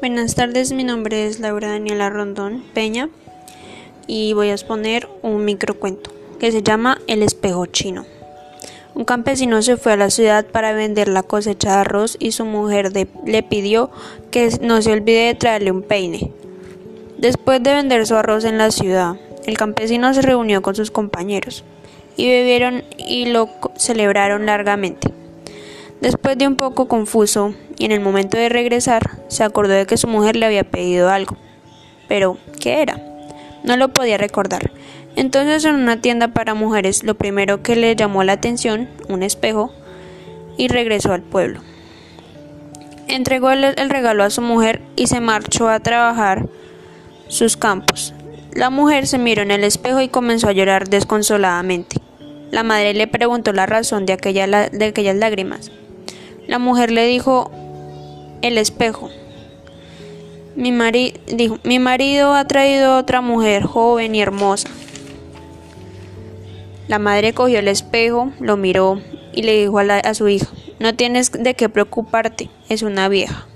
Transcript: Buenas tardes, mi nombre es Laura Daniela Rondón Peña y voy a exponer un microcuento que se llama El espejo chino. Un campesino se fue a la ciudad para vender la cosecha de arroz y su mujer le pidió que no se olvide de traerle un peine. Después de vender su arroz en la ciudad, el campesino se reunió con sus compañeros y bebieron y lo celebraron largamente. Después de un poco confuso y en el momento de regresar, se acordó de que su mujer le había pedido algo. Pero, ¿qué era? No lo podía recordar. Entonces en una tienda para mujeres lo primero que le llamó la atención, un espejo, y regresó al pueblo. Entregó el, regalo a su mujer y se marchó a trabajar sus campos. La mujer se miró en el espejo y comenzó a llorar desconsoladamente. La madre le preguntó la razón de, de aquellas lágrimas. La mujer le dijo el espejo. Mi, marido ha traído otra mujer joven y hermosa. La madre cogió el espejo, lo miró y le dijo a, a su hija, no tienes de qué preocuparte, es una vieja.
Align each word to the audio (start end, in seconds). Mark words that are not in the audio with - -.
Buenas 0.00 0.34
tardes, 0.34 0.72
mi 0.72 0.82
nombre 0.82 1.26
es 1.26 1.40
Laura 1.40 1.68
Daniela 1.68 2.08
Rondón 2.08 2.64
Peña 2.72 3.10
y 4.06 4.32
voy 4.32 4.48
a 4.48 4.52
exponer 4.52 5.06
un 5.20 5.44
microcuento 5.44 6.10
que 6.38 6.50
se 6.50 6.62
llama 6.62 6.96
El 7.06 7.22
espejo 7.22 7.66
chino. 7.66 8.06
Un 8.94 9.04
campesino 9.04 9.60
se 9.60 9.76
fue 9.76 9.92
a 9.92 9.98
la 9.98 10.08
ciudad 10.08 10.46
para 10.46 10.72
vender 10.72 11.08
la 11.08 11.22
cosecha 11.22 11.72
de 11.72 11.80
arroz 11.80 12.16
y 12.18 12.32
su 12.32 12.46
mujer 12.46 12.92
le 13.26 13.42
pidió 13.42 13.90
que 14.30 14.48
no 14.62 14.80
se 14.80 14.90
olvide 14.92 15.26
de 15.26 15.34
traerle 15.34 15.70
un 15.70 15.82
peine. 15.82 16.32
Después 17.18 17.62
de 17.62 17.74
vender 17.74 18.06
su 18.06 18.16
arroz 18.16 18.46
en 18.46 18.56
la 18.56 18.70
ciudad, 18.70 19.16
el 19.44 19.58
campesino 19.58 20.14
se 20.14 20.22
reunió 20.22 20.62
con 20.62 20.74
sus 20.74 20.90
compañeros 20.90 21.62
y 22.16 22.26
bebieron 22.26 22.84
y 22.96 23.26
lo 23.26 23.50
celebraron 23.76 24.46
largamente. 24.46 25.19
Después 26.00 26.38
de 26.38 26.46
un 26.46 26.56
poco 26.56 26.88
confuso 26.88 27.54
y 27.78 27.84
en 27.84 27.92
el 27.92 28.00
momento 28.00 28.38
de 28.38 28.48
regresar, 28.48 29.18
se 29.28 29.44
acordó 29.44 29.74
de 29.74 29.86
que 29.86 29.98
su 29.98 30.08
mujer 30.08 30.36
le 30.36 30.46
había 30.46 30.64
pedido 30.64 31.10
algo. 31.10 31.36
Pero, 32.08 32.38
¿qué 32.58 32.80
era? 32.80 32.98
No 33.64 33.76
lo 33.76 33.88
podía 33.88 34.16
recordar. 34.16 34.70
Entonces 35.16 35.64
en 35.64 35.74
una 35.74 36.00
tienda 36.00 36.28
para 36.28 36.54
mujeres 36.54 37.04
lo 37.04 37.16
primero 37.16 37.62
que 37.62 37.76
le 37.76 37.94
llamó 37.96 38.24
la 38.24 38.32
atención, 38.32 38.88
un 39.08 39.22
espejo, 39.22 39.72
y 40.56 40.68
regresó 40.68 41.12
al 41.12 41.22
pueblo. 41.22 41.60
Entregó 43.06 43.50
el, 43.50 43.90
regalo 43.90 44.24
a 44.24 44.30
su 44.30 44.40
mujer 44.40 44.80
y 44.96 45.08
se 45.08 45.20
marchó 45.20 45.68
a 45.68 45.80
trabajar 45.80 46.46
sus 47.28 47.56
campos. 47.56 48.14
La 48.52 48.70
mujer 48.70 49.06
se 49.06 49.18
miró 49.18 49.42
en 49.42 49.50
el 49.50 49.64
espejo 49.64 50.00
y 50.00 50.08
comenzó 50.08 50.48
a 50.48 50.52
llorar 50.52 50.88
desconsoladamente. 50.88 51.96
La 52.50 52.62
madre 52.62 52.94
le 52.94 53.06
preguntó 53.06 53.52
la 53.52 53.66
razón 53.66 54.06
de, 54.06 54.16
de 54.16 54.84
aquellas 54.84 55.16
lágrimas. 55.16 55.70
La 56.50 56.58
mujer 56.58 56.90
le 56.90 57.06
dijo 57.06 57.48
el 58.42 58.58
espejo. 58.58 59.08
Mi, 60.56 60.72
marido 60.72 62.34
ha 62.34 62.44
traído 62.44 62.96
otra 62.96 63.20
mujer 63.20 63.62
joven 63.62 64.16
y 64.16 64.20
hermosa. 64.20 64.68
La 66.88 66.98
madre 66.98 67.34
cogió 67.34 67.60
el 67.60 67.68
espejo, 67.68 68.32
lo 68.40 68.56
miró 68.56 69.00
y 69.32 69.42
le 69.42 69.60
dijo 69.60 69.78
a, 69.78 69.82
a 69.82 70.12
su 70.12 70.26
hija, 70.26 70.48
no 70.80 70.96
tienes 70.96 71.30
de 71.30 71.54
qué 71.54 71.68
preocuparte, 71.68 72.50
es 72.68 72.82
una 72.82 73.08
vieja. 73.08 73.46